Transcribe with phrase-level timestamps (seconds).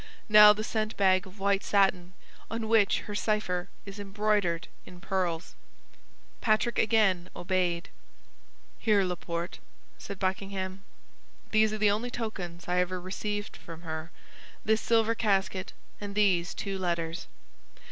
[0.29, 2.13] "Now the scent bag of white satin,
[2.49, 5.53] on which her cipher is embroidered in pearls."
[6.41, 7.89] Patrick again obeyed.
[8.79, 9.59] "Here, Laporte,"
[9.99, 10.81] said Buckingham,
[11.51, 16.79] "these are the only tokens I ever received from her—this silver casket and these two
[16.79, 17.27] letters.